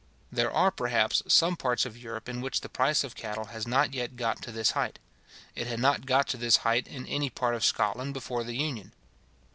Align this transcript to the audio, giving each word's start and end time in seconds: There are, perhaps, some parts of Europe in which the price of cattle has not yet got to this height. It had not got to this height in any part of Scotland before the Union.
There 0.31 0.51
are, 0.51 0.71
perhaps, 0.71 1.21
some 1.27 1.55
parts 1.55 1.85
of 1.85 1.95
Europe 1.95 2.27
in 2.27 2.41
which 2.41 2.61
the 2.61 2.69
price 2.69 3.03
of 3.03 3.13
cattle 3.13 3.45
has 3.45 3.67
not 3.67 3.93
yet 3.93 4.15
got 4.15 4.41
to 4.41 4.51
this 4.51 4.71
height. 4.71 4.97
It 5.53 5.67
had 5.67 5.79
not 5.79 6.07
got 6.07 6.27
to 6.29 6.37
this 6.37 6.57
height 6.65 6.87
in 6.87 7.05
any 7.05 7.29
part 7.29 7.53
of 7.53 7.63
Scotland 7.63 8.15
before 8.15 8.43
the 8.43 8.55
Union. 8.57 8.93